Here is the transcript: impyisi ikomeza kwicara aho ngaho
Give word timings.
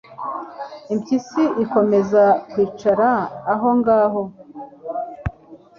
impyisi 0.93 1.43
ikomeza 1.63 2.23
kwicara 2.49 3.09
aho 3.53 3.67
ngaho 3.79 4.21